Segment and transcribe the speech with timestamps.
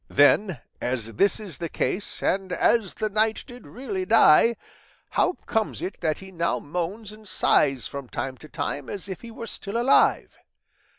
[0.09, 4.55] Then, as this is the case, and as the knight did really die,
[5.09, 9.21] how comes it that he now moans and sighs from time to time, as if
[9.21, 10.39] he were still alive?